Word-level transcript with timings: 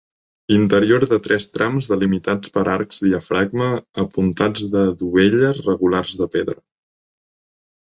Interior 0.53 1.03
de 1.11 1.19
tres 1.27 1.45
trams 1.57 1.89
delimitats 1.91 2.53
per 2.55 2.63
arcs 2.77 3.03
diafragma 3.09 3.69
apuntats 4.05 4.67
de 4.79 4.89
dovelles 5.05 5.63
regulars 5.71 6.19
de 6.25 6.33
pedra. 6.39 6.61